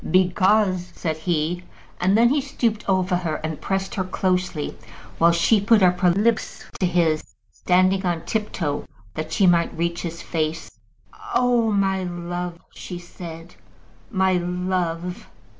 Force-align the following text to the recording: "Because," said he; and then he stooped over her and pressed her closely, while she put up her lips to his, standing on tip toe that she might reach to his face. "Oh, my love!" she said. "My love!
"Because," 0.09 0.91
said 0.95 1.15
he; 1.15 1.61
and 1.99 2.17
then 2.17 2.29
he 2.29 2.41
stooped 2.41 2.83
over 2.89 3.17
her 3.17 3.35
and 3.43 3.61
pressed 3.61 3.93
her 3.93 4.03
closely, 4.03 4.75
while 5.19 5.31
she 5.31 5.61
put 5.61 5.83
up 5.83 5.99
her 5.99 6.09
lips 6.09 6.63
to 6.79 6.87
his, 6.87 7.23
standing 7.51 8.03
on 8.03 8.25
tip 8.25 8.51
toe 8.51 8.85
that 9.13 9.31
she 9.31 9.45
might 9.45 9.77
reach 9.77 10.01
to 10.01 10.07
his 10.07 10.23
face. 10.23 10.71
"Oh, 11.35 11.69
my 11.71 12.03
love!" 12.03 12.57
she 12.73 12.97
said. 12.97 13.53
"My 14.09 14.33
love! 14.37 15.27